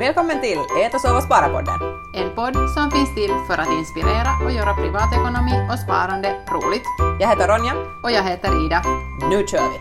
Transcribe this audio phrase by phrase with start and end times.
[0.00, 1.80] Välkommen till Ät och sova spara-podden.
[2.14, 6.82] En podd som finns till för att inspirera och göra privatekonomi och sparande roligt.
[7.20, 7.74] Jag heter Ronja.
[8.02, 8.82] Och jag heter Ida.
[9.30, 9.78] Nu kör vi!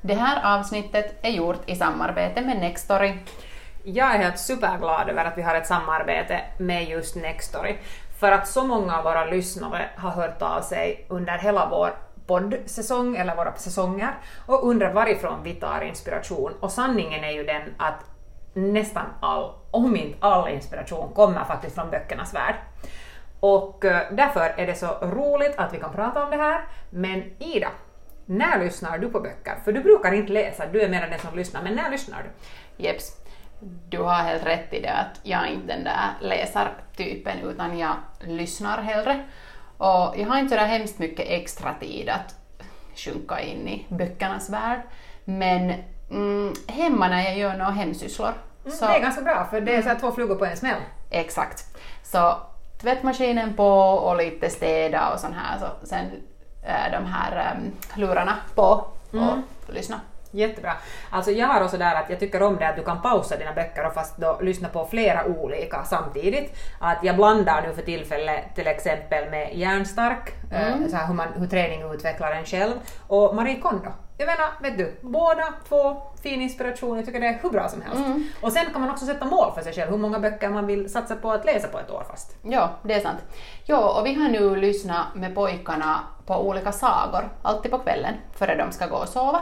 [0.00, 3.14] Det här avsnittet är gjort i samarbete med Nextory.
[3.84, 7.76] Jag är helt superglad över att vi har ett samarbete med just Nextory.
[8.20, 11.94] För att så många av våra lyssnare har hört av sig under hela vår
[12.26, 14.14] poddsäsong, eller våra säsonger,
[14.46, 16.52] och undrar varifrån vi tar inspiration.
[16.60, 18.04] Och sanningen är ju den att
[18.54, 22.54] nästan all, om inte all inspiration, kommer faktiskt från böckernas värld.
[23.40, 26.64] Och eh, därför är det så roligt att vi kan prata om det här.
[26.90, 27.68] Men Ida,
[28.26, 29.56] när lyssnar du på böcker?
[29.64, 32.30] För du brukar inte läsa, du är mer den som lyssnar, men när lyssnar du?
[32.84, 33.20] Jeps.
[33.88, 37.94] Du har helt rätt i det att jag är inte den där läsartypen utan jag
[38.20, 39.24] lyssnar hellre.
[39.78, 42.34] Och jag har inte så hemskt mycket extra tid att
[42.96, 44.80] sjunka in i böckernas värld.
[45.24, 45.74] Men
[46.10, 48.32] mm, hemma när jag gör några hemsysslor.
[48.64, 50.80] Mm, så, det är ganska bra, för det är så två flugor på en smäll.
[51.10, 51.76] Exakt.
[52.02, 52.36] Så
[52.80, 55.58] tvättmaskinen på och lite städa och sånt här.
[55.58, 56.06] Så sen
[56.62, 59.42] äh, de här ähm, lurarna på och mm.
[59.68, 60.00] lyssna.
[60.34, 60.72] Jättebra.
[61.10, 63.52] Alltså jag har också där att jag tycker om det att du kan pausa dina
[63.52, 66.56] böcker och fast då lyssna på flera olika samtidigt.
[66.80, 70.88] Att jag blandar nu för tillfället till exempel med Hjärnstark, eh, mm.
[70.90, 72.74] så här hur, man, hur träning utvecklar en själv,
[73.06, 73.90] och Marie Kondo.
[74.18, 77.82] Jag menar, vet du, båda två fin inspiration, jag tycker det är hur bra som
[77.82, 78.06] helst.
[78.06, 78.28] Mm.
[78.40, 80.90] Och sen kan man också sätta mål för sig själv, hur många böcker man vill
[80.90, 82.36] satsa på att läsa på ett år fast.
[82.42, 83.18] Ja, det är sant.
[83.66, 88.56] Ja, och vi har nu lyssnat med pojkarna på olika sagor, alltid på kvällen, före
[88.56, 89.40] de ska gå och sova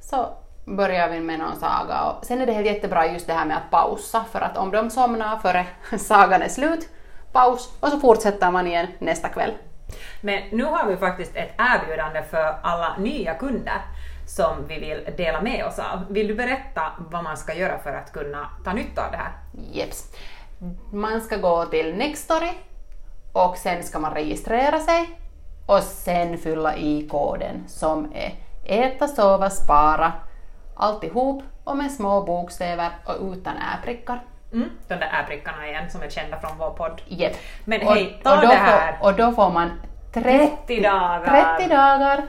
[0.00, 0.28] så
[0.64, 3.56] börjar vi med någon saga och sen är det helt jättebra just det här med
[3.56, 5.66] att pausa för att om de somnar före
[5.98, 6.88] sagan är slut,
[7.32, 9.52] paus och så fortsätter man igen nästa kväll.
[10.20, 13.80] Men nu har vi faktiskt ett erbjudande för alla nya kunder
[14.26, 16.12] som vi vill dela med oss av.
[16.12, 19.32] Vill du berätta vad man ska göra för att kunna ta nytta av det här?
[19.72, 20.12] Jeps.
[20.92, 22.50] Man ska gå till Nextory
[23.32, 25.20] och sen ska man registrera sig
[25.66, 28.34] och sen fylla i koden som är
[28.64, 30.12] Äta, sova, spara.
[30.74, 34.20] Alltihop och med små bokstäver och utan äprickar.
[34.52, 37.02] Mm, de där äprickarna igen som är kända från vår podd.
[37.08, 37.36] Yep.
[37.64, 38.98] Men hej, ta och det här!
[38.98, 39.80] Får, och då får man
[40.12, 40.28] 30,
[40.66, 41.56] 30 dagar!
[41.58, 42.22] 30 dagar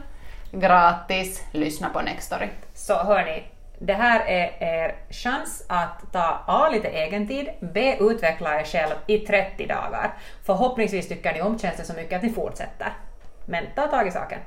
[0.52, 2.50] gratis lyssna på Nextory.
[2.74, 3.44] Så hörni,
[3.80, 6.70] det här är er chans att ta A.
[6.70, 7.97] lite egentid, B.
[8.00, 10.14] utveckla er själv i 30 dagar.
[10.46, 12.94] Förhoppningsvis tycker ni om tjänsten så mycket att ni fortsätter.
[13.46, 14.40] Men ta tag i saken.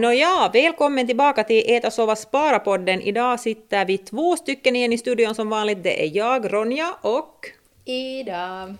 [0.00, 3.00] Nåja, välkommen tillbaka till Äta, sova, spara-podden.
[3.00, 5.82] Idag sitter vi två stycken igen i studion som vanligt.
[5.82, 7.50] Det är jag, Ronja och...
[7.84, 8.74] Ida.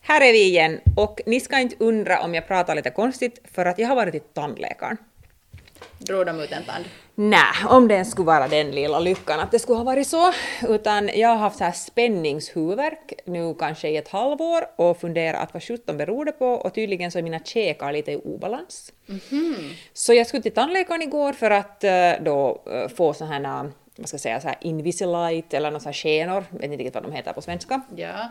[0.00, 3.66] Här är vi igen och ni ska inte undra om jag pratar lite konstigt för
[3.66, 4.96] att jag har varit i tandläkaren.
[6.00, 6.84] Drog de ut en tand?
[7.14, 10.32] Nej, om det skulle vara den lilla lyckan att det skulle ha varit så.
[10.68, 15.62] Utan jag har haft så här spänningshuvudvärk nu kanske i ett halvår och funderat vad
[15.62, 18.92] sjutton beror det på och tydligen så är mina käkar lite i obalans.
[19.08, 19.72] Mm -hmm.
[19.92, 24.08] Så jag skulle till tandläkaren igår för att eh, då eh, få sådana här vad
[24.08, 27.32] ska jag säga, så här Invisalign eller några skenor, vet inte riktigt vad de heter
[27.32, 27.80] på svenska.
[27.96, 28.28] Ja.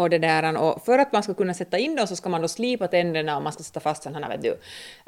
[0.00, 2.42] Och, det där, och för att man ska kunna sätta in dem så ska man
[2.42, 4.58] då slipa tänderna och man ska sätta fast sådana här, vet du,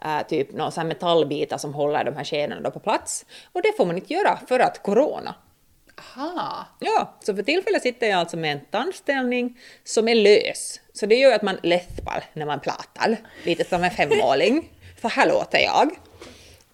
[0.04, 3.26] äh, typ någon sån metallbitar som håller de här skenorna på plats.
[3.52, 5.34] Och det får man inte göra för att corona.
[6.16, 6.66] Aha.
[6.78, 10.80] Ja, så för tillfället sitter jag alltså med en tandställning som är lös.
[10.92, 14.70] Så det gör att man läspar när man pratar, lite som en femåring.
[15.00, 15.90] för här låter jag.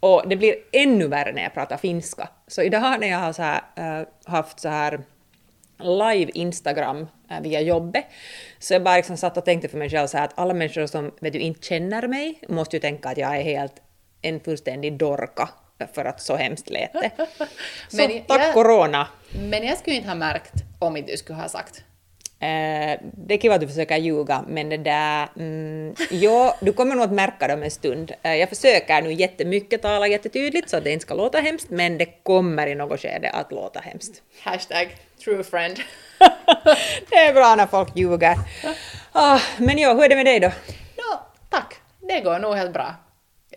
[0.01, 2.29] Och det blir ännu värre när jag pratar finska.
[2.47, 5.01] Så idag när jag har så här, äh, haft så här
[5.79, 8.05] live Instagram äh, via jobbet.
[8.59, 10.87] Så jag bara liksom satt och tänkte för mig själv så här att alla människor
[10.87, 13.75] som vet du, inte känner mig måste ju tänka att jag är helt
[14.23, 15.49] en fullständig dorka
[15.95, 17.11] för att så hemskt lät det.
[17.89, 17.97] Så
[18.27, 19.09] tack jag, corona!
[19.31, 21.85] Men jag skulle inte ha märkt om inte du skulle ha sagt.
[22.41, 25.29] Eh, det är kul att du försöker ljuga, men det där...
[25.37, 28.13] Mm, ja, du kommer nog att märka det om en stund.
[28.23, 31.99] Eh, jag försöker nu jättemycket tala jättetydligt så att det inte ska låta hemskt, men
[31.99, 34.23] det kommer i något skede att låta hemskt.
[34.43, 35.77] Hashtag true friend.
[37.11, 38.37] det är bra när folk ljuger.
[39.13, 40.49] Ah, men ja, hur är det med dig då?
[40.97, 41.19] No,
[41.51, 41.75] tack,
[42.09, 42.95] det går nog helt bra.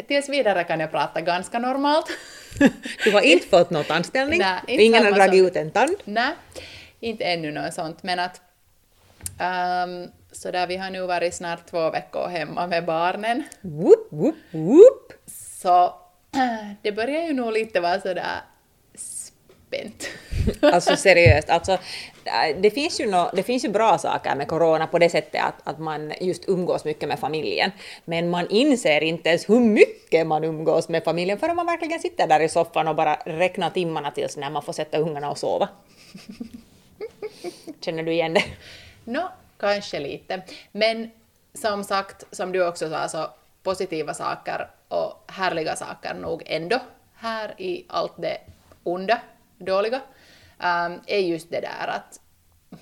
[0.07, 2.05] Tills vidare kan jag prata ganska normalt.
[3.03, 4.39] du har inte fått något anställning?
[4.39, 5.95] Nej, Ingen har dragit ut en tand?
[6.05, 6.33] Nej,
[6.99, 8.41] inte ännu något sånt, men att
[9.41, 13.43] um, så där vi har nu varit snart två veckor hemma med barnen.
[13.61, 15.13] Whoop, whoop, whoop.
[15.61, 15.93] Så
[16.81, 18.41] det börjar ju nog lite vara sådär
[18.95, 20.09] spänt.
[20.73, 24.87] Alltså seriöst, alltså, äh, det, finns ju no, det finns ju bra saker med corona
[24.87, 27.71] på det sättet att, att man just umgås mycket med familjen.
[28.05, 32.27] Men man inser inte ens hur mycket man umgås med familjen förrän man verkligen sitter
[32.27, 35.69] där i soffan och bara räknar timmarna tills när man får sätta ungarna och sova.
[37.81, 38.43] Känner du igen det?
[39.03, 40.43] Nå, kanske lite.
[40.71, 41.11] Men
[41.53, 43.29] som sagt, som du också sa, så
[43.63, 46.79] positiva saker och härliga saker nog ändå
[47.15, 48.37] här i allt det
[48.83, 49.21] onda,
[49.57, 50.01] dåliga,
[50.59, 52.19] um, är just det där att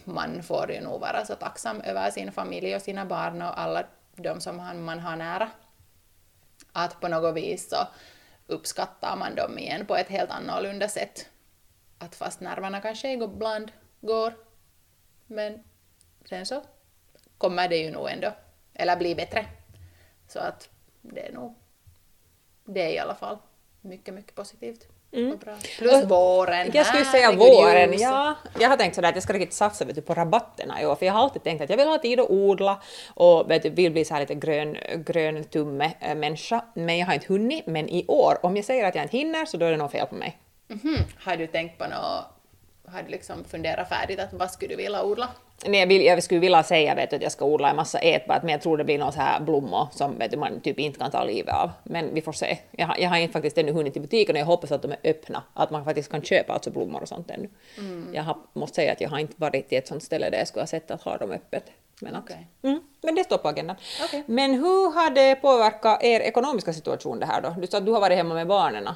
[0.04, 3.84] man får ju nog vara så tacksam över sin familj och sina barn och alla
[4.16, 5.50] de som man har nära.
[6.72, 7.88] Att på något vis så
[8.48, 11.30] uppskattar man dem igen på ett helt annorlunda sätt.
[11.98, 14.34] Att fast nerverna kanske ibland går,
[15.28, 15.64] men
[16.30, 16.62] sen så
[17.38, 18.34] kommer det ju nog ändå,
[18.74, 19.46] eller bli bättre.
[20.28, 20.70] Så att
[21.02, 21.56] det är nog,
[22.66, 23.38] det är i alla fall
[23.82, 24.88] mycket, mycket positivt.
[25.12, 25.40] Mm.
[25.78, 26.72] Plus våren.
[26.74, 28.02] Jag skulle säga våren, ljus.
[28.02, 28.36] ja.
[28.60, 30.96] Jag har tänkt sådär att jag ska riktigt satsa vet du, på rabatterna i år,
[30.96, 32.82] för jag har alltid tänkt att jag vill ha tid att odla
[33.14, 37.06] och vet du, vill bli så här lite grön, grön tumme äh, människa, men jag
[37.06, 37.68] har inte hunnit.
[37.68, 39.92] Men i år, om jag säger att jag inte hinner så då är det nog
[39.92, 40.38] fel på mig.
[40.68, 40.98] Mhm.
[41.20, 42.26] Har du tänkt på något,
[42.94, 45.30] har du liksom funderat färdigt att vad skulle du vilja odla?
[45.66, 48.00] Nej, jag, vill, jag skulle vilja säga vet du, att jag ska odla en massa
[48.00, 50.80] ätbart, men jag tror det blir några så här blommor som vet du, man typ
[50.80, 51.70] inte kan ta livet av.
[51.84, 52.58] Men vi får se.
[52.72, 54.92] Jag, har- jag har inte faktiskt ännu hunnit till butiken och jag hoppas att de
[54.92, 57.50] är öppna, att man faktiskt kan köpa alltså blommor och sånt ännu.
[58.14, 60.48] Jag har, måste säga att jag har inte varit i ett sånt ställe där jag
[60.48, 61.64] skulle ha sett att ha dem öppet.
[62.02, 62.48] Men, att, Okej.
[62.62, 63.76] mm, men det står på agendan.
[64.06, 64.24] Okej.
[64.28, 67.56] Men hur har det påverkat er ekonomiska situation det här då?
[67.62, 68.90] Du sa att du har varit hemma med barnen.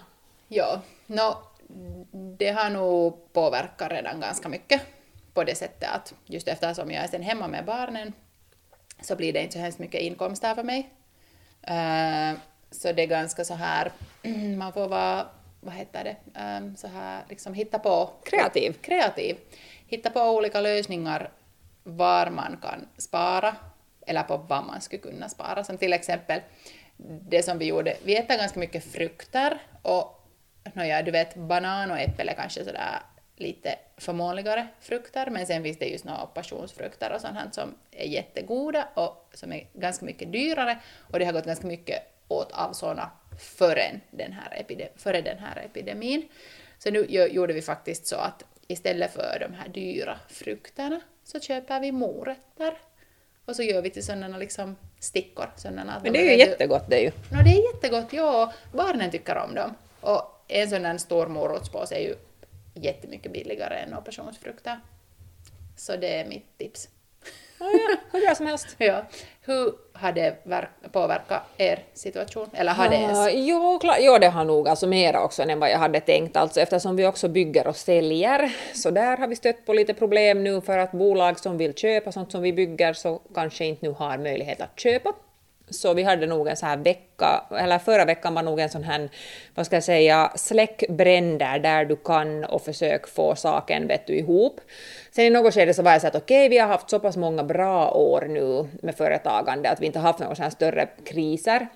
[0.47, 1.37] Ja, no,
[2.37, 4.81] det har nog påverkat redan ganska mycket
[5.33, 8.13] på det sättet att just eftersom jag är sen hemma med barnen
[9.01, 10.89] så blir det inte så hemskt mycket inkomster för mig.
[11.61, 12.37] Eh,
[12.71, 13.91] så det är ganska så här,
[14.57, 15.27] man får vara,
[15.61, 18.73] vad heter det, Eh, så här liksom hitta på Kreativ.
[18.73, 19.37] kreativ.
[19.87, 21.31] Hitta på olika lösningar
[21.83, 23.55] var man kan spara
[24.07, 25.63] eller på vad man skulle kunna spara.
[25.63, 26.41] Som till exempel
[27.21, 30.22] det som vi gjorde, vi äter ganska mycket frukter och
[30.73, 32.99] nåja, du vet banan och äpple kanske sådär
[33.35, 38.05] lite förmånligare frukter, men sen finns det just några passionsfrukter och sånt här som är
[38.07, 40.77] jättegoda och som är ganska mycket dyrare
[41.11, 45.37] och det har gått ganska mycket åt av sådana före den här, epide- före den
[45.37, 46.27] här epidemin.
[46.79, 51.79] Så nu gjorde vi faktiskt så att istället för de här dyra frukterna så köper
[51.79, 52.73] vi morötter
[53.45, 55.49] och så gör vi till sådana liksom stickor.
[55.55, 57.11] Sådana att Men de det är ju jättegott det är ju.
[57.31, 58.53] No, det är jättegott, ja.
[58.73, 59.75] Barnen tycker om dem.
[60.01, 62.15] Och en sån här stor morotspåse är ju
[62.73, 64.79] jättemycket billigare än några passionsfrukter.
[65.77, 66.89] Så det är mitt tips.
[67.59, 68.75] Ja, ja, hur bra som helst.
[68.77, 69.05] Ja.
[69.41, 72.49] Hur har det verk- påverkat er situation?
[72.53, 73.17] Eller har det ens?
[73.17, 76.37] Ja, jo, klar, jo, det har nog alltså mera också än vad jag hade tänkt.
[76.37, 80.43] Alltså, eftersom vi också bygger och säljer, så där har vi stött på lite problem
[80.43, 83.91] nu för att bolag som vill köpa sånt som vi bygger så kanske inte nu
[83.93, 85.13] har möjlighet att köpa.
[85.73, 88.83] Så vi hade nog en så här vecka, eller förra veckan var nog en sån
[88.83, 89.09] här,
[89.55, 94.15] vad ska jag säga, släck bränder där du kan och försök få saken vet du,
[94.15, 94.61] ihop.
[95.11, 97.17] Sen i något skede så var jag så att okej, vi har haft så pass
[97.17, 100.87] många bra år nu med företagande att vi inte har haft några sådana här större
[101.05, 101.67] kriser.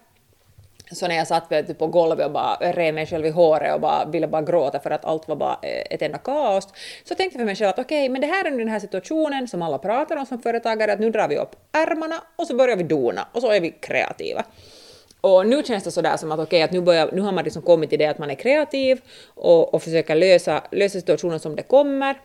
[0.92, 3.74] Så när jag satt vet typ på golvet och bara rev mig själv i håret
[3.74, 6.68] och bara ville bara gråta för att allt var bara eh, ett enda kaos,
[7.04, 8.80] så tänkte jag för mig själv att okej, men det här är nu den här
[8.80, 12.56] situationen som alla pratar om som företagare, att nu drar vi upp ärmarna och så
[12.56, 14.44] börjar vi dona och så är vi kreativa.
[15.22, 17.62] Och nu känns det sådär som att okej, att nu, börjar, nu har man liksom
[17.62, 19.02] kommit till det att man är kreativ
[19.36, 22.16] och, och försöker lösa, lösa situationen som det kommer.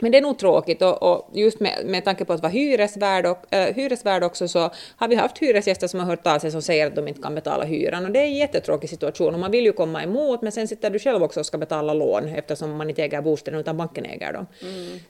[0.00, 3.26] Men det är nog tråkigt och, och just med, med tanke på att vara hyresvärd,
[3.26, 6.62] och, äh, hyresvärd också så har vi haft hyresgäster som har hört av sig som
[6.62, 9.50] säger att de inte kan betala hyran och det är en jättetråkig situation och man
[9.50, 12.76] vill ju komma emot men sen sitter du själv också och ska betala lån eftersom
[12.76, 14.46] man inte äger bostaden utan banken äger dem.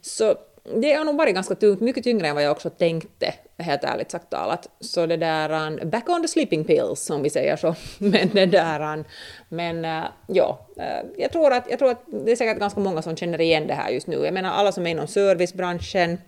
[0.01, 3.85] Så det har nog varit ganska tungt, mycket tyngre än vad jag också tänkte, helt
[3.85, 4.69] ärligt sagt talat.
[4.81, 7.75] Så det där, um, back on the sleeping pills, om vi säger så.
[7.99, 9.05] Men det där, um,
[9.49, 13.03] men uh, ja, uh, jag, tror att, jag tror att det är säkert ganska många
[13.03, 14.17] som känner igen det här just nu.
[14.25, 16.19] Jag menar alla som är inom servicebranschen,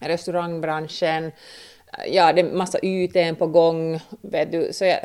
[0.00, 1.32] restaurangbranschen, uh,
[2.08, 4.72] ja, det är massa YT på gång, vet du.
[4.72, 5.00] Så jag,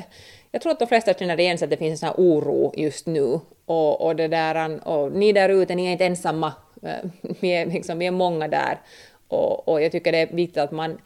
[0.55, 2.73] jag tror att de flesta känner igen sig att det finns en sån här oro
[2.77, 3.39] just nu.
[3.65, 6.53] Och, och, det där, och ni där ute, ni är inte ensamma.
[6.83, 7.09] Eh,
[7.39, 8.81] vi, är, liksom, vi är många där.
[9.27, 11.01] Och, och jag tycker det är viktigt att man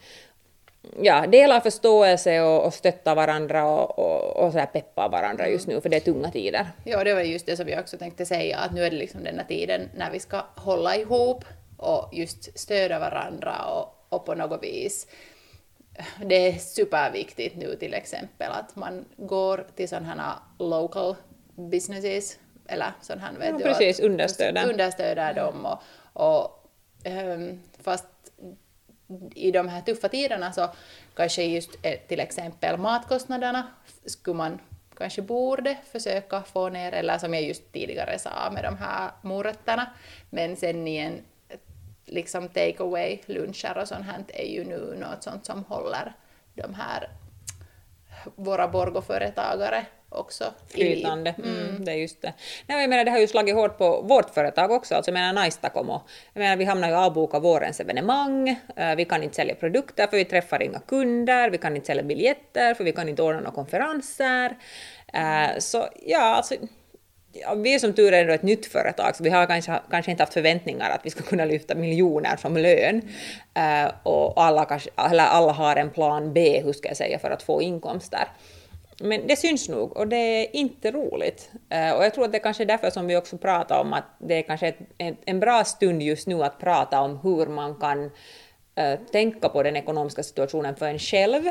[1.00, 5.80] ja, delar förståelse och, och stöttar varandra och, och, och så peppar varandra just nu,
[5.80, 6.66] för det är tunga tider.
[6.84, 9.24] Ja, det var just det som jag också tänkte säga, att nu är det liksom
[9.24, 11.44] den här tiden när vi ska hålla ihop
[11.76, 15.06] och just stödja varandra och, och på något vis
[16.24, 21.16] det är superviktigt nu till exempel att man går till sådana här local
[21.54, 22.38] businesses
[22.68, 24.68] eller sån här vet Ja, du, precis, understöder.
[24.70, 26.66] understöder dem och, och
[27.04, 28.06] ehm, fast
[29.34, 30.68] i de här tuffa tiderna så
[31.14, 33.66] kanske just eh, till exempel matkostnaderna
[34.06, 34.60] skulle man
[34.96, 39.90] kanske borde försöka få ner, eller som jag just tidigare sa med de här morötterna,
[40.30, 41.22] men sen igen
[42.10, 46.12] liksom take away luncher och sånt här är ju nu något sånt som håller
[46.54, 47.08] de här
[48.36, 51.34] våra Borgoföretagare också flytande.
[51.44, 51.84] Mm.
[51.84, 52.32] det är just det.
[52.66, 54.94] Nej, jag menar, det har ju slagit hårt på vårt företag också.
[54.94, 56.00] Alltså, jag menar, Naistakomo.
[56.32, 58.48] Jag menar, vi hamnar ju avboka vårens evenemang.
[58.76, 61.50] eh, Vi kan inte sälja produkter för vi träffar inga kunder.
[61.50, 64.56] Vi kan inte sälja biljetter för vi kan inte ordna några konferenser.
[65.12, 66.54] Eh, Så ja, alltså
[67.32, 70.10] Ja, vi är som tur är ändå ett nytt företag, så vi har kanske, kanske
[70.10, 73.02] inte haft förväntningar att vi ska kunna lyfta miljoner som lön.
[73.58, 77.30] Uh, och alla, kanske, eller alla har en plan B, hur ska jag säga, för
[77.30, 78.28] att få inkomster.
[79.00, 81.50] Men det syns nog och det är inte roligt.
[81.74, 83.92] Uh, och jag tror att det är kanske är därför som vi också pratar om
[83.92, 87.46] att det är kanske ett, en, en bra stund just nu att prata om hur
[87.46, 91.42] man kan uh, tänka på den ekonomiska situationen för en själv.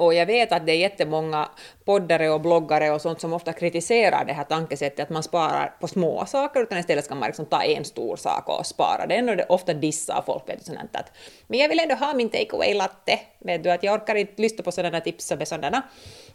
[0.00, 1.48] Och jag vet att det är jättemånga
[1.84, 5.88] poddare och bloggare och sånt som ofta kritiserar det här tankesättet att man sparar på
[5.88, 9.28] små saker utan istället ska man liksom ta en stor sak och spara den.
[9.28, 11.12] Och det ofta dissar folk vet du, sånt att
[11.46, 14.64] men jag vill ändå ha min takeaway latte, vet du att jag orkar inte lyssna
[14.64, 15.82] på sådana tips och sådana.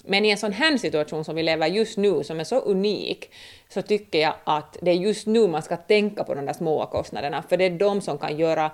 [0.03, 3.31] Men i en sån här situation som vi lever just nu som är så unik
[3.69, 6.86] så tycker jag att det är just nu man ska tänka på de där små
[6.86, 7.43] kostnaderna.
[7.50, 8.72] För det är de som kan göra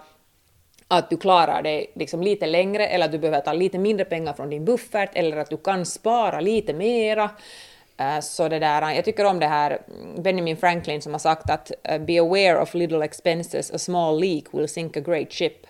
[0.92, 4.34] att du klarar dig liksom lite längre eller att du behöver ta lite mindre pengar
[4.34, 7.30] från din buffert eller att du kan spara lite mera.
[7.98, 9.82] Eh, så det där, jag tycker om det här
[10.18, 14.44] Benjamin Franklin som har sagt att eh, “Be aware of little expenses, a small leak
[14.52, 15.68] will sink a great ship”.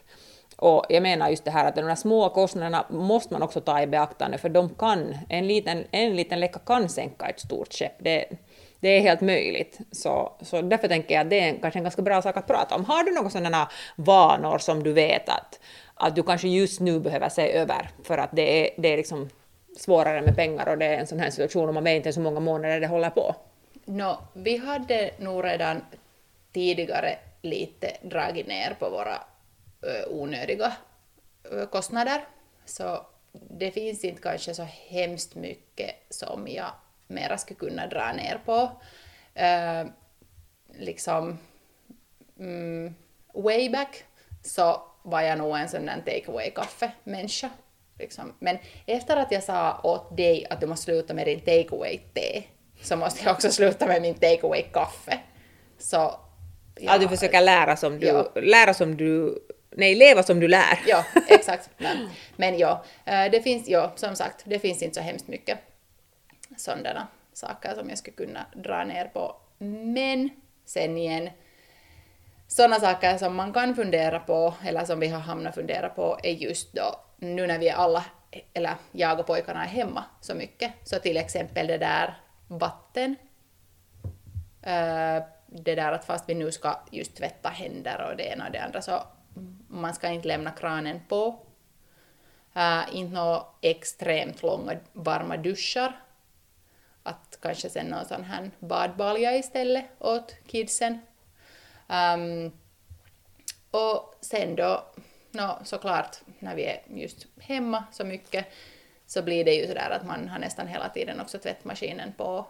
[0.56, 3.82] Och jag menar just det här att de där små kostnaderna måste man också ta
[3.82, 7.96] i beaktande för de kan, en liten, en liten läcka kan sänka ett stort skepp.
[7.98, 8.25] Det,
[8.82, 9.80] det är helt möjligt.
[9.92, 12.48] Så, så därför tänker jag att det är en, kanske en ganska bra sak att
[12.48, 12.86] prata om.
[12.86, 15.60] Har du några sådana vanor som du vet att,
[15.96, 19.30] att du kanske just nu behöver se över för att det är, det är liksom
[19.78, 22.20] svårare med pengar och det är en sån här situation och man vet inte så
[22.20, 23.36] hur många månader det håller på.
[23.86, 25.82] Nå, vi hade nog redan
[26.54, 29.16] tidigare lite dragit ner på våra
[29.82, 30.74] ö, onödiga
[31.52, 32.22] ö, kostnader,
[32.66, 36.72] så det finns inte kanske så hemskt mycket som jag
[37.12, 38.72] mera skulle kunna dra ner på.
[39.36, 39.86] Ö,
[40.74, 41.38] liksom,
[42.39, 42.96] mm,
[43.34, 44.03] way back
[44.44, 47.50] så var jag nog en sån där take away kaffemänniska.
[48.00, 48.34] Liksom.
[48.39, 51.98] Men efter att jag sa åt dig att du måste sluta med din take away
[52.13, 52.44] te
[52.82, 55.20] så måste jag också sluta med min take away kaffe.
[55.77, 56.20] Så,
[56.80, 58.32] ja, Att du försöker lära som du, Ja.
[58.36, 59.39] lära som du,
[59.70, 60.80] nej leva som du lär.
[60.88, 61.70] Ja, exakt.
[61.77, 65.58] Men, men ja, eh, det finns, ja, som sagt, det finns inte så hemskt mycket
[66.58, 69.36] sådana saker som jag skulle kunna dra ner på.
[69.58, 70.29] Men
[70.65, 71.29] sen igen,
[72.48, 76.31] sådana saker som man kan fundera på, eller som vi har hamnat fundera på, är
[76.31, 78.05] just då, nu när vi är alla,
[78.53, 82.17] eller jag och pojkarna är hemma så mycket, så till exempel det där
[82.48, 83.15] vatten,
[84.62, 88.51] eh, det där att fast vi nu ska just tvätta händer och det ena och
[88.51, 89.03] det andra, så
[89.67, 91.39] man ska inte lämna kranen på.
[92.55, 96.01] Uh, inte några extremt långa varma duschar.
[97.41, 101.00] Kanske sen någon sån här badbalja istället åt kidsen.
[101.88, 102.51] Um,
[103.71, 104.86] och sen då,
[105.31, 108.45] no, såklart, när vi är just hemma så mycket
[109.07, 112.45] så blir det ju sådär att man har nästan hela tiden också tvättmaskinen på.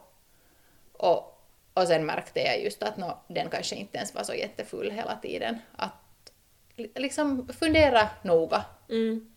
[0.94, 1.42] Och,
[1.74, 5.16] och sen märkte jag just att no, den kanske inte ens var så jättefull hela
[5.16, 5.58] tiden.
[5.76, 6.32] Att
[6.76, 8.66] li- liksom fundera noga.
[8.90, 9.34] Mm,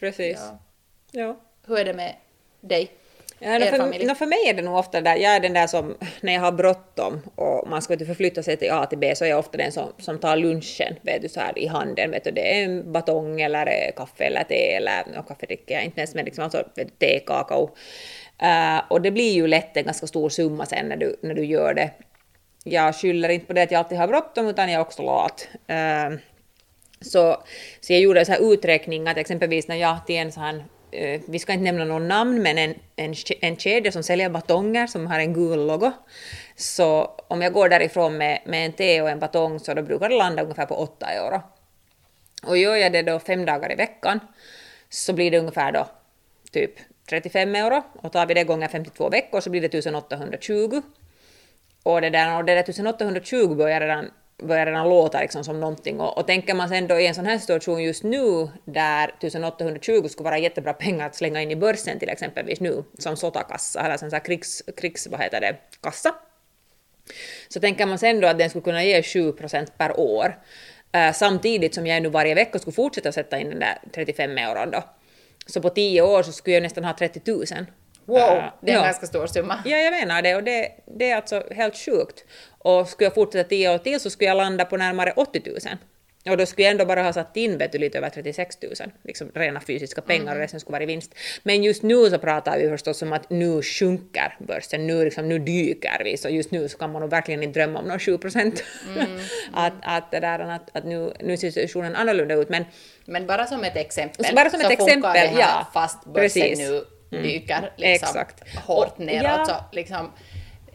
[0.00, 0.38] precis.
[0.40, 0.58] Ja.
[1.10, 1.36] Ja.
[1.66, 2.16] Hur är det med
[2.60, 2.96] dig?
[3.38, 4.06] Ja, för, familj?
[4.06, 6.40] no, för mig är det nog ofta där, jag är den där som, när jag
[6.40, 9.38] har bråttom och man ska vet förflytta sig till A till B, så är jag
[9.38, 12.10] ofta den som, som tar lunchen vet du, så här, i handen.
[12.10, 15.74] Vet du, det är en batong eller eh, kaffe eller te eller no, kaffe dricker
[15.74, 17.70] jag inte ens, men liksom, alltså, vet du, te, kakao.
[18.42, 21.44] Eh, och det blir ju lätt en ganska stor summa sen när du, när du
[21.44, 21.90] gör det.
[22.64, 25.48] Jag skyller inte på det att jag alltid har bråttom, utan jag är också lat.
[25.66, 26.18] Eh,
[27.00, 27.42] så,
[27.80, 31.20] så jag gjorde så här uträkningar, att exempelvis när jag till en sån här, Eh,
[31.28, 35.06] vi ska inte nämna någon namn, men en, en, en kedja som säljer batonger som
[35.06, 35.92] har en gul logo.
[36.56, 40.08] Så om jag går därifrån med, med en te och en batong så då brukar
[40.08, 41.42] det landa ungefär på 8 euro.
[42.42, 44.20] Och gör jag det då fem dagar i veckan
[44.88, 45.86] så blir det ungefär då
[46.52, 46.72] typ
[47.08, 47.82] 35 euro.
[48.02, 50.82] Och tar vi det gånger 52 veckor så blir det 1820.
[51.82, 54.10] Och det där, och det där 1820 börjar redan,
[54.42, 56.00] börjar redan låta liksom som någonting.
[56.00, 60.08] Och, och tänker man sen då i en sån här situation just nu där 1820
[60.08, 63.96] skulle vara jättebra pengar att slänga in i börsen till exempelvis nu som sotakassa eller
[63.96, 66.14] sån här krigs, krigs vad heter det, kassa.
[67.48, 70.38] Så tänker man sen då att den skulle kunna ge 7% per år,
[70.92, 74.70] eh, samtidigt som jag nu varje vecka skulle fortsätta sätta in den där 35 euron
[74.70, 74.82] då.
[75.46, 77.66] Så på 10 år så skulle jag nästan ha 30 000.
[78.06, 78.84] Wow, Eh, det är en ja.
[78.84, 79.58] ganska stor summa.
[79.64, 82.24] Ja, jag menar det och det, det är alltså helt sjukt.
[82.58, 85.58] Och skulle jag fortsätta 10 år till så skulle jag landa på närmare 80 000.
[86.30, 88.72] Och då skulle jag ändå bara ha satt in vet du, lite över 36 000,
[89.04, 91.14] liksom rena fysiska pengar och resten skulle vara i vinst.
[91.42, 95.38] Men just nu så pratar vi förstås om att nu sjunker börsen, nu, liksom, nu
[95.38, 98.18] dyker vi, så just nu så kan man nog verkligen inte drömma om några 7
[98.18, 98.64] procent.
[99.52, 102.48] att, att, det där, att, att nu, nu ser situationen annorlunda ut.
[102.48, 102.64] Men
[103.04, 104.24] Men bara som ett exempel.
[104.24, 105.66] Så bara som ett funkar exempel, det här ja.
[105.72, 106.58] fast börsen Precis.
[106.58, 108.56] nu dyker liksom Exakt.
[108.66, 109.22] hårt Och- neråt.
[109.24, 109.44] ja.
[109.44, 110.12] Så liksom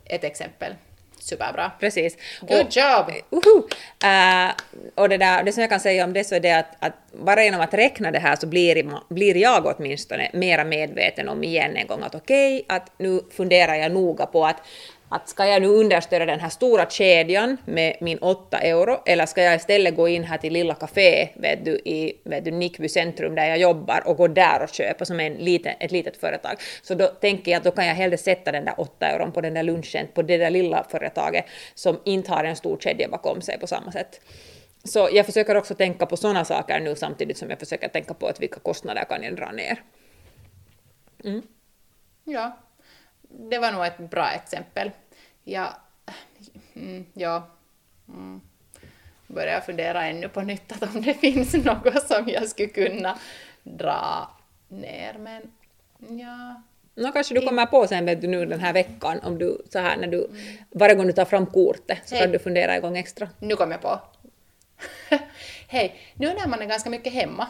[0.05, 0.75] ett exempel.
[1.19, 1.71] Superbra.
[1.79, 2.17] Precis.
[2.41, 3.11] Good job!
[3.29, 3.57] Uhu.
[4.03, 4.51] Uh,
[4.95, 6.93] och det, där, det som jag kan säga om det så är det att, att
[7.11, 11.75] bara genom att räkna det här så blir, blir jag åtminstone mera medveten om igen
[11.75, 14.57] en gång att okej, att nu funderar jag noga på att
[15.11, 19.43] att ska jag nu understödja den här stora kedjan med min 8 euro eller ska
[19.43, 23.35] jag istället gå in här till lilla café vet du, i vet du, Nickby centrum
[23.35, 26.55] där jag jobbar och gå där och köpa som en liten, ett litet företag.
[26.81, 29.41] Så då tänker jag att då kan jag hellre sätta den där 8 euron på
[29.41, 33.41] den där lunchen på det där lilla företaget som inte har en stor kedja bakom
[33.41, 34.21] sig på samma sätt.
[34.83, 38.27] Så jag försöker också tänka på sådana saker nu samtidigt som jag försöker tänka på
[38.27, 39.83] att vilka kostnader kan jag dra ner.
[41.23, 41.41] Mm.
[42.23, 42.57] Ja,
[43.21, 44.91] det var nog ett bra exempel.
[45.43, 45.77] Ja,
[46.73, 47.47] mm, ja.
[48.07, 48.41] Mm.
[49.27, 53.17] Börjar fundera ännu på nytt att om det finns något som jag skulle kunna
[53.63, 54.31] dra
[54.67, 55.41] ner, men
[56.19, 56.61] ja.
[56.95, 59.79] Nå, kanske du kommer på sen vet du, nu den här veckan, om du så
[59.79, 60.29] här när du,
[60.69, 62.23] varje gång du tar fram kortet så Hej.
[62.23, 63.29] kan du fundera igång extra.
[63.39, 63.99] Nu kom jag på.
[65.67, 67.47] Hej, nu när man är ganska mycket hemma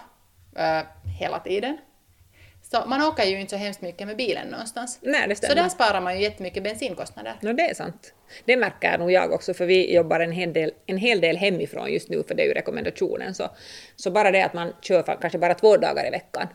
[0.56, 0.82] äh,
[1.20, 1.78] hela tiden,
[2.72, 5.00] så man åker ju inte så hemskt mycket med bilen någonstans.
[5.02, 5.56] Nej, det Så stämmer.
[5.64, 7.34] där sparar man ju jättemycket bensinkostnader.
[7.42, 8.14] No, det är sant.
[8.46, 11.92] Det märker nog jag också, för vi jobbar en hel del, en hel del hemifrån
[11.94, 13.34] just nu, för det är ju rekommendationen.
[13.36, 13.50] Så,
[13.96, 16.48] så bara det att man kör för, kanske bara två dagar i veckan,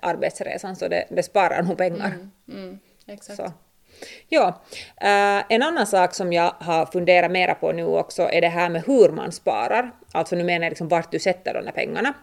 [0.00, 2.12] arbetsresan, så det, det sparar nog pengar.
[2.48, 3.36] Mm, exakt.
[3.36, 3.52] Så.
[4.28, 4.62] Ja,
[5.00, 8.68] eh, en annan sak som jag har funderat mera på nu också är det här
[8.68, 9.90] med hur man sparar.
[10.12, 12.14] Alltså nu menar jag liksom vart du sätter de där pengarna.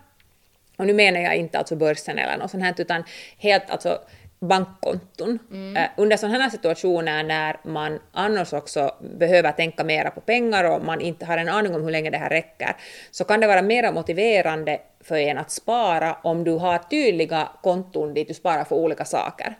[0.78, 3.04] Och nu menar jag inte alltså börsen eller något sånt här, utan
[3.38, 4.00] helt alltså
[4.40, 5.40] bankkonton.
[5.76, 10.86] Eh, under sådana här situationer när man annars också behöver tänka mera på pengar och
[10.86, 12.76] man inte har en aning om hur länge det här räcker,
[13.12, 18.13] så kan det vara mera motiverande för en att spara om du har tydliga konton
[18.13, 19.56] dit du sparar för olika saker.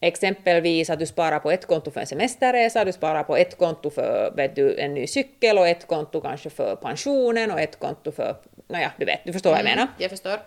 [0.00, 3.90] Exempelvis att du sparar på ett konto för en semesterresa, du sparar på ett konto
[3.90, 8.12] för vet du, en ny cykel och ett konto kanske för pensionen och ett konto
[8.12, 8.36] för,
[8.68, 9.86] naja, du vet, du förstår vad jag menar.
[9.98, 10.38] Jag förstår.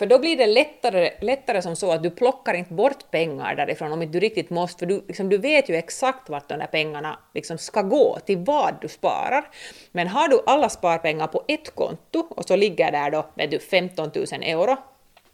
[0.00, 3.92] För då blir det lättare, lättare som så att du plockar inte bort pengar därifrån
[3.92, 6.66] om inte du riktigt måste, för du, liksom, du vet ju exakt vart de där
[6.66, 9.44] pengarna liksom ska gå, till vad du sparar.
[9.92, 13.58] Men har du alla sparpengar på ett konto och så ligger där då vet du,
[13.58, 14.76] 15 000 euro,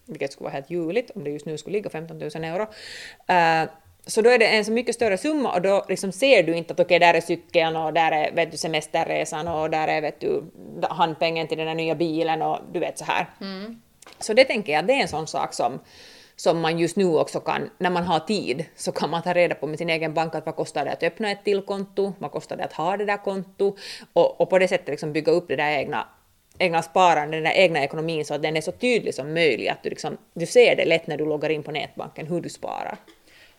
[0.07, 2.67] vilket skulle vara helt ljuvligt om det just nu skulle ligga 15 000 euro,
[3.27, 3.71] eh,
[4.07, 6.73] så då är det en så mycket större summa och då liksom ser du inte
[6.73, 10.21] att okej, där är cykeln och där är vet du, semesterresan och där är vet
[10.21, 10.45] du,
[10.83, 13.27] handpengen till den där nya bilen och du vet så här.
[14.19, 15.81] Så det tänker jag, det är en sån sak som,
[16.37, 19.55] som man just nu också kan, när man har tid, så kan man ta reda
[19.55, 22.31] på med sin egen bank att vad kostar det att öppna ett till konto, vad
[22.31, 23.77] kostar det att ha det där konto
[24.13, 26.09] och, och på det sättet liksom bygga upp det där egna,
[26.59, 29.83] egna sparandet, den där egna ekonomin så att den är så tydlig som möjligt, att
[29.83, 32.97] du, liksom, du ser det lätt när du loggar in på nätbanken hur du sparar.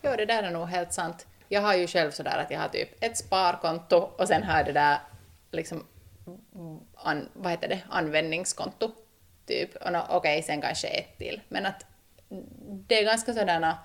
[0.01, 1.27] Jo, det där är nog helt sant.
[1.47, 4.65] Jag har ju själv sådär att jag har typ ett sparkonto och sen har jag
[4.65, 4.97] det där
[5.51, 5.83] liksom,
[6.95, 8.91] an, vad heter det, användningskonto.
[9.45, 9.75] Typ.
[9.75, 11.41] Och no, Okej, sen kanske ett till.
[11.49, 11.85] Men att
[12.87, 13.77] det är ganska sådana,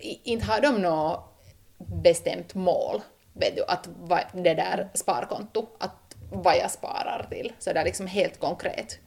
[0.00, 1.34] inte har de något
[1.76, 3.00] bestämt mål,
[3.32, 3.88] vet du, att
[4.32, 6.03] det där sparkonto, att
[6.42, 7.52] vad jag sparar till.
[7.58, 8.98] Så det är liksom helt konkret.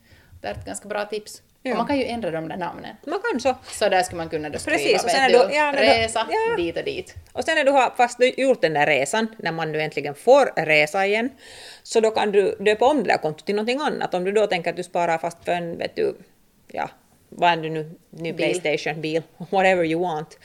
[0.42, 1.42] Det är ett ganska bra tips.
[1.62, 1.72] Ja.
[1.72, 2.96] Och man kan ju ändra de där namnen.
[3.06, 3.56] Man kan så.
[3.68, 6.56] Så där skulle man kunna då skriva, Precis, och sen du, ja, resa ja.
[6.58, 7.16] dit och dit.
[7.34, 10.16] Och sen när du har fast du gjort den där resan, när man nu äntligen
[10.16, 11.30] får resa igen,
[11.84, 14.13] så då kan du döpa om det där kontot till någonting annat.
[14.13, 16.16] Om du då tänker att du sparar fast för en, vet du,
[16.68, 16.90] ja,
[17.30, 18.62] vad är det nu, ny Bil.
[18.62, 20.40] Playstation, bil, whatever you want.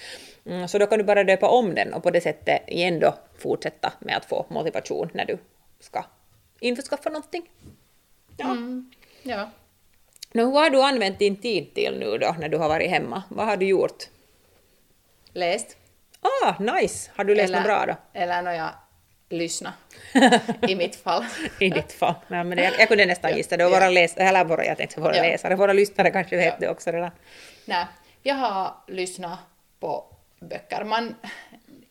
[0.47, 3.15] Mm, så då kan du bara döpa om den och på det sättet igen då
[3.39, 5.39] fortsätta med att få motivation när du
[5.81, 6.05] ska
[6.63, 7.43] införskaffa någonting.
[8.37, 8.45] Ja.
[8.51, 8.91] Mm.
[9.23, 9.51] Ja.
[10.33, 13.23] Nå, vad har du använt din tid till nu då, när du har varit hemma?
[13.29, 14.05] Vad har du gjort?
[15.33, 15.77] Läst.
[16.45, 17.11] Ah, nice!
[17.17, 17.97] Har du läst något bra då?
[18.13, 18.71] Eller när jag
[19.29, 19.73] lyssna
[20.69, 21.25] i mitt fall.
[21.61, 22.15] I ditt fall.
[22.29, 23.65] Ja, men jag, jag kunde nästan gissa det.
[23.65, 25.23] Och våra läsare, eller våra, jag tänkte våra Ja.
[25.23, 26.57] läsare, våra lyssnare kanske vet Ja.
[26.61, 27.11] det också redan.
[27.65, 27.87] Nej,
[28.23, 29.39] jag har lyssnat
[29.81, 30.05] på
[30.41, 30.85] böcker.
[30.85, 31.15] Man,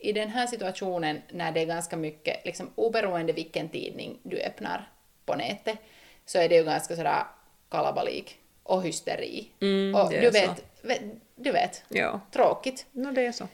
[0.02, 4.90] i den här situationen när det är ganska mycket, liksom oberoende vilken tidning du öppnar
[5.26, 5.78] på nätet,
[6.26, 7.24] så är det ju ganska sådär
[7.70, 9.52] kalabalik och hysteri.
[9.62, 11.02] Mm, och du vet, vet,
[11.36, 12.86] du vet, Ja, tråkigt.
[12.92, 13.48] no, det är så.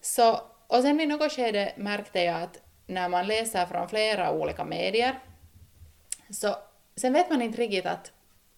[0.00, 4.64] Så, och sen vid något skede märkte jag att när man läser från flera olika
[4.64, 5.18] medier,
[6.30, 6.56] så
[6.96, 8.12] sen vet man inte riktigt att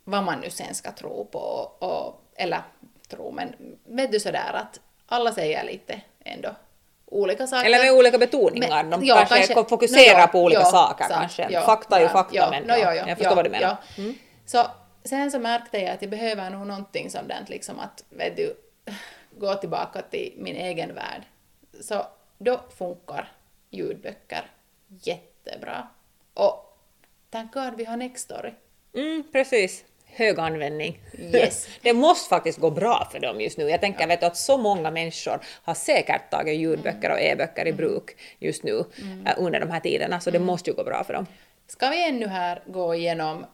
[0.04, 1.38] vad man nu sen ska tro på,
[1.78, 2.62] och, eller
[3.08, 6.54] tro, men vet du sådär att alla säger lite ändå
[7.12, 7.66] olika saker.
[7.66, 8.84] Eller med olika betoningar.
[8.84, 11.46] De ja, kanske, fokuserar nå, ja, på olika ja, saker sant, kanske.
[11.50, 13.76] ja, fakta är ju fakta, men nå, ja, ja, jag förstår vad du menar.
[13.98, 14.14] Mm.
[14.46, 14.66] Så
[15.04, 18.56] sen så märkte jag att jag behöver nog någonting sådant liksom att, vet du,
[19.38, 21.22] gå tillbaka till min egen värld.
[21.80, 22.06] Så
[22.38, 23.32] då funkar
[23.70, 24.50] ljudböcker
[24.88, 25.86] jättebra.
[26.34, 26.78] Och
[27.30, 28.52] tack God vi har Nextory.
[28.94, 29.84] Mm, precis.
[30.14, 31.00] Hög användning.
[31.18, 31.68] Yes.
[31.82, 33.68] det måste faktiskt gå bra för dem just nu.
[33.68, 37.72] Jag tänker vet du, att så många människor har säkert tagit ljudböcker och e-böcker i
[37.72, 38.84] bruk just nu
[39.26, 41.26] eh, under de här tiderna, så det måste ju gå bra för dem.
[41.66, 43.46] Ska vi ännu här gå igenom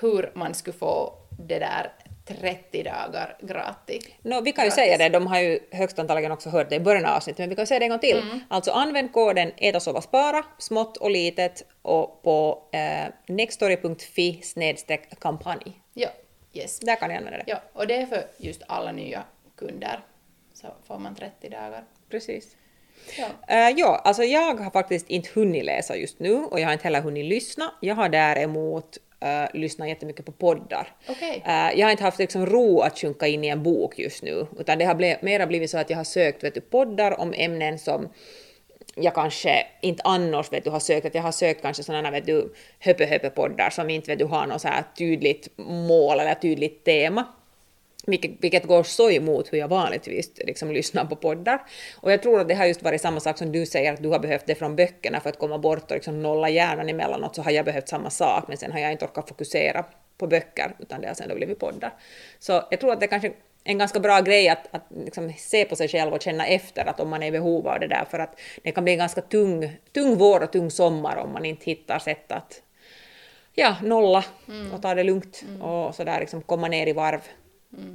[0.00, 1.92] hur man skulle få det där
[2.26, 4.08] 30 dagar gratis?
[4.22, 4.74] No, vi kan ju Gratis.
[4.74, 7.48] säga det, de har ju högst antagligen också hört det i början av avsnittet, men
[7.48, 8.18] vi kan säga det en gång till.
[8.18, 8.40] Mm.
[8.48, 15.80] Alltså använd koden äta, sova, spara, smått och litet, och på eh, nextory.fi snedstreck kampanj.
[15.94, 16.08] Ja,
[16.52, 16.80] yes.
[16.80, 17.44] Där kan ni använda det.
[17.46, 19.22] Ja, och det är för just alla nya
[19.56, 20.00] kunder.
[20.54, 21.84] Så får man 30 dagar.
[22.10, 22.56] Precis.
[23.18, 23.26] Ja.
[23.26, 26.84] Uh, ja, alltså jag har faktiskt inte hunnit läsa just nu och jag har inte
[26.84, 27.72] heller hunnit lyssna.
[27.80, 30.88] Jag har däremot uh, lyssnat jättemycket på poddar.
[31.08, 31.42] Okej.
[31.46, 34.46] Eh, jag har inte haft liksom, ro att sjunka in i en bok just nu,
[34.58, 37.34] utan det har ble, mera blivit så att jag har sökt vet du, poddar om
[37.36, 38.08] ämnen som
[38.96, 42.26] jag kanske inte annars vet du, har sökt, att jag har sökt kanske sådana vet
[42.26, 47.24] du, höpö-höpö-poddar som inte vet du, har något så här tydligt mål eller tydligt tema.
[48.06, 51.62] Vilket, vilket går så emot hur jag vanligtvis liksom lyssnar på poddar.
[52.00, 54.08] Och jag tror att det har just varit samma sak som du säger, att du
[54.08, 57.42] har behövt det från böckerna för att komma bort och liksom nolla hjärnan emellanåt, så
[57.42, 59.84] har jag behövt samma sak, men sen har jag inte orkat fokusera
[60.18, 61.92] på böcker, utan det har sen då blivit poddar.
[62.38, 65.64] Så jag tror att det kanske är en ganska bra grej att, att liksom se
[65.64, 68.04] på sig själv och känna efter att om man är i behov av det där,
[68.10, 71.44] för att det kan bli en ganska tung, tung vår och tung sommar om man
[71.44, 72.62] inte hittar sätt att
[73.54, 74.24] ja, nolla
[74.74, 77.20] och ta det lugnt och sådär liksom komma ner i varv.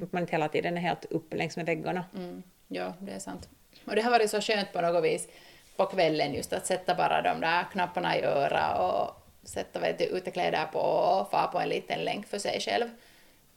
[0.04, 2.06] Att man inte hela tiden är helt uppe längs med väggarna.
[2.16, 3.50] Mm, ja, det är sant.
[3.86, 5.28] Och det har varit så skönt på något vis
[5.76, 10.06] på kvällen just att sätta bara de där knapparna i öra och sätta vet du,
[10.06, 12.90] utekläder på och få på en liten länk för sig själv.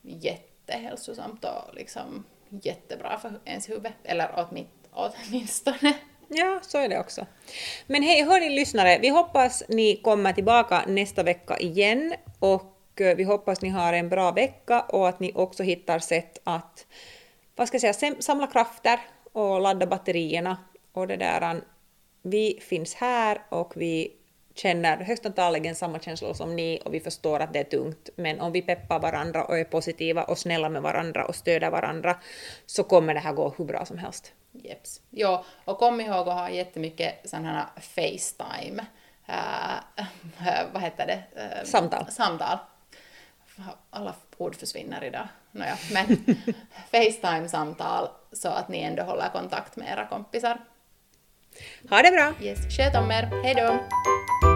[0.02, 3.92] Jättehälsosamt och liksom jättebra för ens huvud.
[4.04, 5.94] Eller åtmin- åtminstone.
[6.34, 7.26] Ja, så är det också.
[7.86, 12.62] Men hej, hörni lyssnare, vi hoppas ni kommer tillbaka nästa vecka igen och
[13.00, 16.86] vi hoppas ni har en bra vecka och att ni också hittar sätt att,
[17.56, 19.00] vad ska jag säga, sam- samla krafter
[19.32, 20.56] och ladda batterierna
[20.92, 21.60] och det där.
[22.22, 24.12] Vi finns här och vi
[24.54, 28.08] känner högst antagligen samma känslor som ni och vi förstår att det är tungt.
[28.16, 32.16] Men om vi peppar varandra och är positiva och snälla med varandra och stöder varandra
[32.66, 34.32] så kommer det här gå hur bra som helst.
[34.52, 35.00] Jeps.
[35.10, 38.86] Ja, och kom ihåg att ha jättemycket sådana här Facetime,
[39.26, 40.04] äh,
[40.72, 41.22] vad heter det?
[41.42, 42.10] Äh, Samtal.
[42.10, 42.58] Samtal.
[43.90, 45.28] Alla ord försvinner idag.
[45.50, 46.06] Nåja, men
[46.90, 50.60] Facetime-samtal så att ni ändå håller kontakt med era kompisar.
[51.90, 52.32] Ha det bra!
[52.46, 52.76] Yes.
[52.76, 54.51] Sköt om er, hej då!